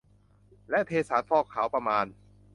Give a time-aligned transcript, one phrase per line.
[0.69, 2.05] และเทสารฟอกขาวประมาณ